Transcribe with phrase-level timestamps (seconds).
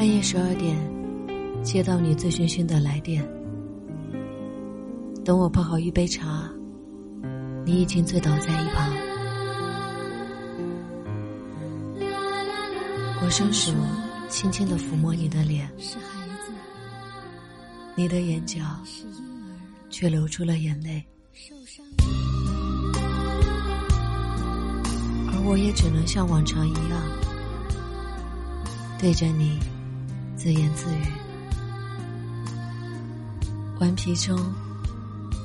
[0.00, 0.74] 半夜十二点，
[1.62, 3.22] 接到你醉醺醺的来电。
[5.22, 6.50] 等我泡好一杯茶，
[7.66, 8.90] 你已经醉倒在一旁。
[13.22, 13.74] 我伸手
[14.30, 15.70] 轻轻的抚摸你的脸，
[17.94, 18.58] 你的眼角
[19.90, 21.04] 却流出了眼泪，
[25.26, 27.02] 而我也只能像往常一样，
[28.98, 29.58] 对着你
[30.42, 31.12] 自言自语。
[33.78, 34.38] 顽皮中，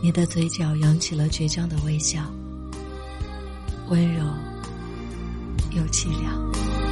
[0.02, 2.22] 你的嘴角扬起了倔强的微笑，
[3.89, 4.23] 温柔
[5.72, 6.84] 又凄凉。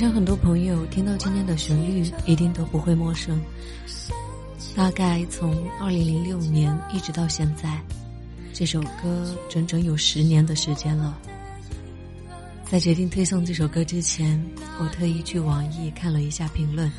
[0.00, 3.38] 想很多朋友听到今天的旋律，一定都不会陌生。
[4.74, 7.78] 大概从二零零六年一直到现在，
[8.54, 11.18] 这首歌整整有十年的时间了。
[12.64, 14.42] 在决定推送这首歌之前，
[14.78, 16.90] 我特意去网易看了一下评论，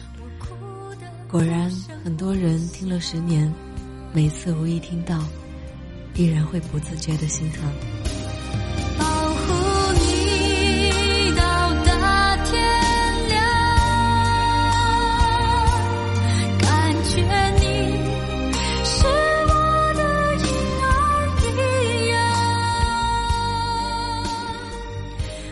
[1.28, 1.72] 果然
[2.04, 3.52] 很多人听了十年，
[4.14, 5.26] 每次无意听到，
[6.14, 8.01] 依然会不自觉的心疼。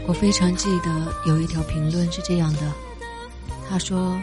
[0.09, 2.73] 我非常记得有一条评论是这样的，
[3.69, 4.19] 他说：“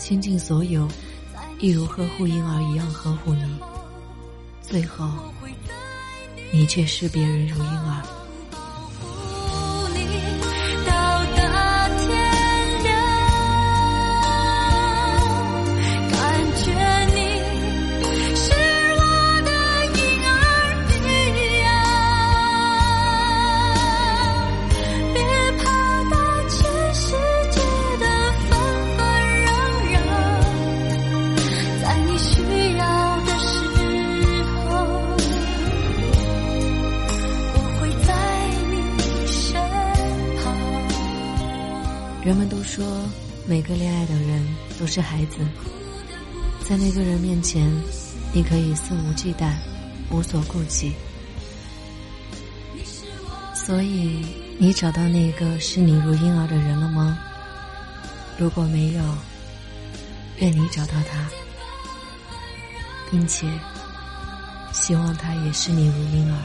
[0.00, 0.88] 倾尽所有，
[1.60, 3.58] 一如呵护婴儿一样呵护你，
[4.62, 5.06] 最后，
[6.50, 8.02] 你却视别人如婴儿。”
[42.24, 42.86] 人们都说，
[43.46, 44.42] 每个恋爱的人
[44.80, 45.36] 都是孩子，
[46.66, 47.70] 在那个人面前，
[48.32, 49.52] 你可以肆无忌惮，
[50.10, 50.94] 无所顾忌。
[53.54, 54.24] 所以，
[54.58, 57.18] 你找到那个视你如婴儿的人了吗？
[58.38, 59.02] 如果没有，
[60.38, 61.28] 愿你找到他，
[63.10, 63.46] 并且
[64.72, 66.38] 希望他也视你如婴儿。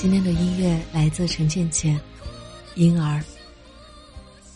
[0.00, 1.94] 今天的音乐来自陈倩倩，
[2.74, 3.20] 《婴儿》。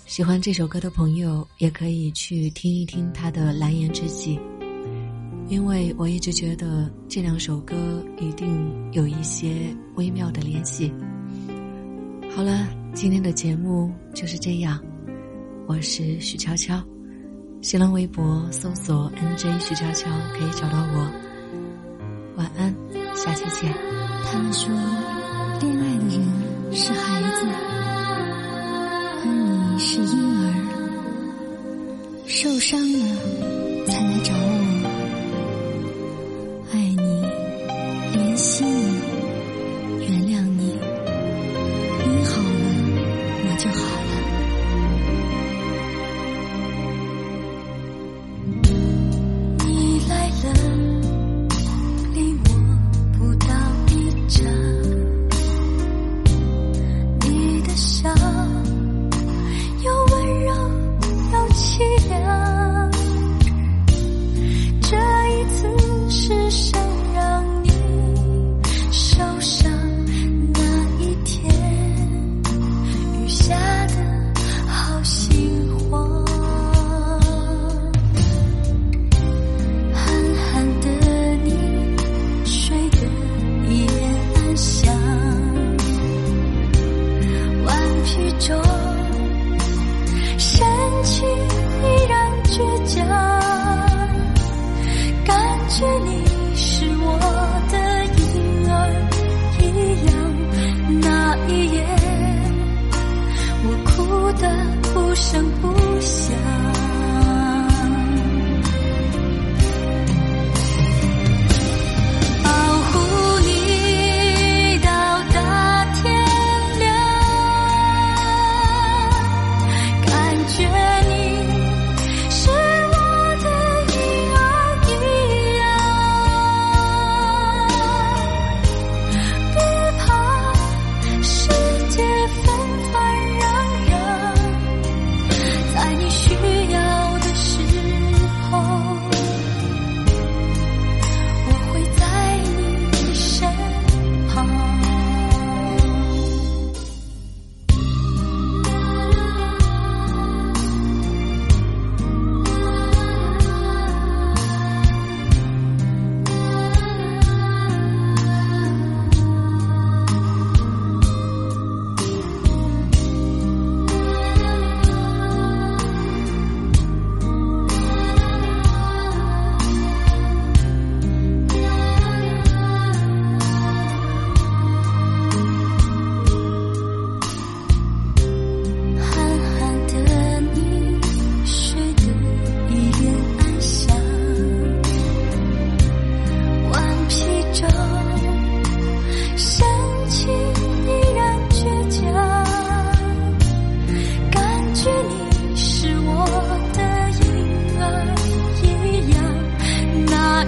[0.07, 4.39] 喜欢这首歌的朋友也可以去听一听她的《蓝颜知己》，
[5.47, 9.55] 因为我一直觉得这两首歌一定有一些
[9.97, 10.91] 微妙的联系。
[12.35, 14.83] 好了，今天的节目就是这样，
[15.67, 16.83] 我是许悄悄，
[17.61, 21.13] 新浪微博搜索 “nj 许悄悄”可以找到我。
[22.37, 22.75] 晚安，
[23.15, 23.71] 下期见。
[24.25, 25.14] 他们说。
[25.61, 26.14] 恋爱的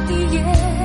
[0.04, 0.75] 一夜。